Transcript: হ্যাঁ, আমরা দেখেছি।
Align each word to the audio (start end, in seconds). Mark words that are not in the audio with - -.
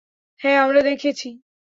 হ্যাঁ, 0.39 0.57
আমরা 0.63 0.81
দেখেছি। 0.81 1.29